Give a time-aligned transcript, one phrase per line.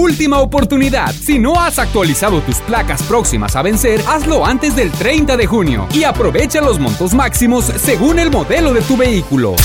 [0.00, 1.12] Última oportunidad.
[1.12, 5.86] Si no has actualizado tus placas próximas a vencer, hazlo antes del 30 de junio
[5.92, 9.56] y aprovecha los montos máximos según el modelo de tu vehículo.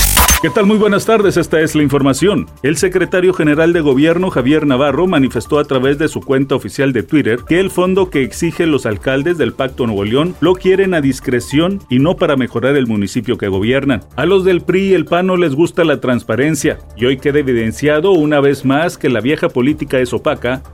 [0.42, 0.66] ¿Qué tal?
[0.66, 2.46] Muy buenas tardes, esta es la información.
[2.62, 7.02] El secretario general de gobierno Javier Navarro manifestó a través de su cuenta oficial de
[7.02, 11.00] Twitter que el fondo que exigen los alcaldes del Pacto Nuevo León lo quieren a
[11.00, 14.04] discreción y no para mejorar el municipio que gobiernan.
[14.14, 17.38] A los del PRI y el PAN no les gusta la transparencia y hoy queda
[17.38, 20.12] evidenciado una vez más que la vieja política es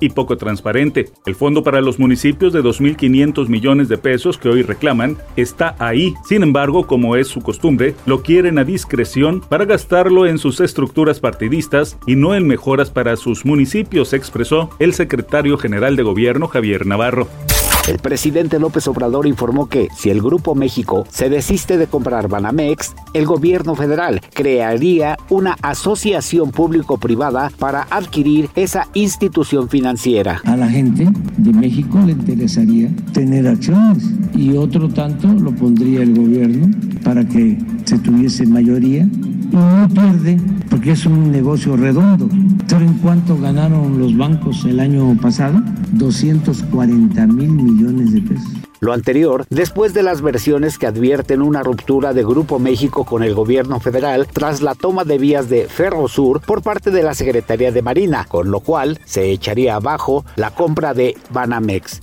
[0.01, 1.11] y poco transparente.
[1.27, 6.15] El fondo para los municipios de 2.500 millones de pesos que hoy reclaman está ahí.
[6.24, 11.20] Sin embargo, como es su costumbre, lo quieren a discreción para gastarlo en sus estructuras
[11.20, 16.87] partidistas y no en mejoras para sus municipios, expresó el secretario general de gobierno Javier
[16.87, 17.29] Navarro.
[17.88, 22.95] El presidente López Obrador informó que si el Grupo México se desiste de comprar Banamex,
[23.12, 30.40] el gobierno federal crearía una asociación público-privada para adquirir esa institución financiera.
[30.45, 34.04] A la gente de México le interesaría tener acciones
[34.37, 36.70] y otro tanto lo pondría el gobierno
[37.04, 42.28] para que se tuviese mayoría y no pierde porque es un negocio redondo.
[42.66, 45.62] ¿Saben cuánto ganaron los bancos el año pasado?
[45.92, 48.52] 240 mil millones de pesos.
[48.80, 53.32] Lo anterior, después de las versiones que advierten una ruptura de Grupo México con el
[53.32, 57.80] gobierno federal tras la toma de vías de Ferrosur por parte de la Secretaría de
[57.80, 62.00] Marina, con lo cual se echaría abajo la compra de Banamex.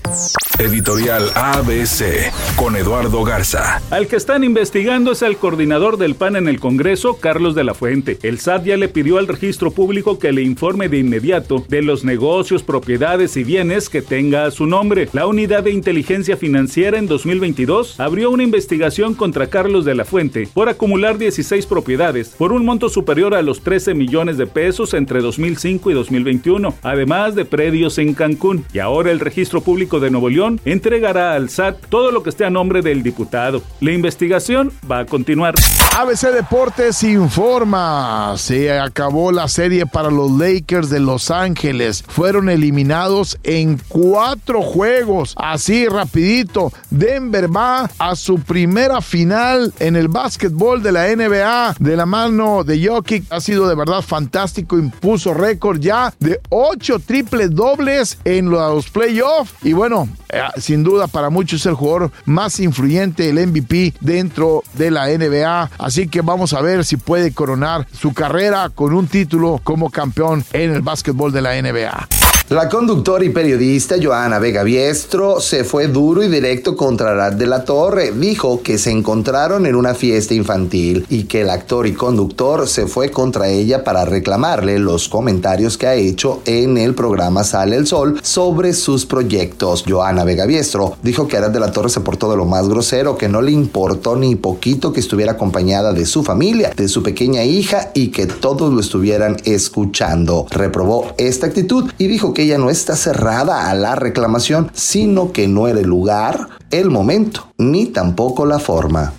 [0.59, 3.81] Editorial ABC con Eduardo Garza.
[3.91, 7.73] Al que están investigando es el coordinador del PAN en el Congreso, Carlos de la
[7.73, 8.19] Fuente.
[8.23, 12.03] El SAT ya le pidió al registro público que le informe de inmediato de los
[12.03, 15.07] negocios, propiedades y bienes que tenga a su nombre.
[15.13, 20.49] La Unidad de Inteligencia Financiera en 2022 abrió una investigación contra Carlos de la Fuente
[20.53, 25.21] por acumular 16 propiedades por un monto superior a los 13 millones de pesos entre
[25.21, 28.65] 2005 y 2021, además de predios en Cancún.
[28.73, 32.45] Y ahora el registro público de Nuevo León entregará al SAT todo lo que esté
[32.45, 33.61] a nombre del diputado.
[33.81, 35.55] La investigación va a continuar.
[35.97, 42.03] ABC Deportes informa, se acabó la serie para los Lakers de Los Ángeles.
[42.07, 45.33] Fueron eliminados en cuatro juegos.
[45.37, 51.97] Así rapidito, Denver va a su primera final en el básquetbol de la NBA de
[51.97, 53.25] la mano de Jokic.
[53.31, 59.53] Ha sido de verdad fantástico, impuso récord ya de ocho triples dobles en los playoffs.
[59.63, 64.63] Y bueno, eh, sin duda para muchos es el jugador más influyente, el MVP dentro
[64.73, 65.71] de la NBA.
[65.77, 70.45] Así que vamos a ver si puede coronar su carrera con un título como campeón
[70.53, 72.18] en el básquetbol de la NBA.
[72.49, 77.45] La conductora y periodista Joana Vega Biestro se fue duro y directo contra Arad de
[77.45, 78.11] la Torre.
[78.11, 82.87] Dijo que se encontraron en una fiesta infantil y que el actor y conductor se
[82.87, 87.85] fue contra ella para reclamarle los comentarios que ha hecho en el programa Sale el
[87.85, 89.85] Sol sobre sus proyectos.
[89.87, 93.15] Joana Vega Biestro dijo que Arad de la Torre se portó de lo más grosero,
[93.15, 97.43] que no le importó ni poquito que estuviera acompañada de su familia, de su pequeña
[97.43, 100.47] hija y que todos lo estuvieran escuchando.
[100.49, 105.49] Reprobó esta actitud y dijo que ella no está cerrada a la reclamación, sino que
[105.49, 109.11] no era el lugar, el momento, ni tampoco la forma.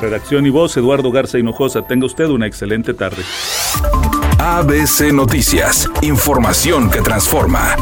[0.00, 1.82] Redacción y voz, Eduardo Garza Hinojosa.
[1.82, 3.24] Tenga usted una excelente tarde.
[4.38, 7.74] ABC Noticias, información que transforma.